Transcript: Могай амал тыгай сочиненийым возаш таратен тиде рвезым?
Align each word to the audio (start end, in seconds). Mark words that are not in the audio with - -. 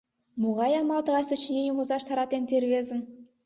Могай 0.41 0.71
амал 0.81 1.01
тыгай 1.05 1.23
сочиненийым 1.27 1.75
возаш 1.77 2.03
таратен 2.07 2.43
тиде 2.47 2.59
рвезым? 2.63 3.01